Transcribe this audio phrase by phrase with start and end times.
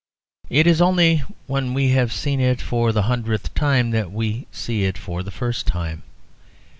[0.49, 4.83] It is only when we have seen it for the hundredth time that we see
[4.83, 6.01] it for the first time.